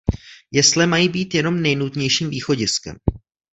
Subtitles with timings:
[0.51, 2.95] Jesle mají být jenom nejnutnějším východiskem.